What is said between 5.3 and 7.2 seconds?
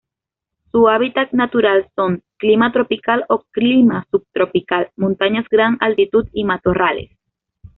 gran altitud y matorrales.